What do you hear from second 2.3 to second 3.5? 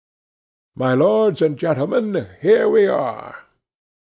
here we are!